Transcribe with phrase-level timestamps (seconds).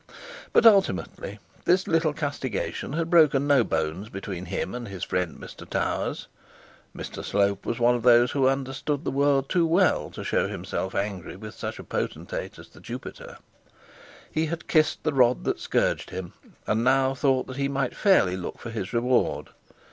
[0.51, 5.69] But ultimately this little castigation had broken no bones between him and his friend Mr
[5.69, 6.27] Towers.
[6.97, 10.95] Mr Slope was one of those who understood the world too well to show himself
[10.95, 13.37] angry with such a potentate as the Jupiter.
[14.31, 16.33] He had kissed the rod that scourged him,
[16.65, 19.49] and now thought that he might fairly look for his reward.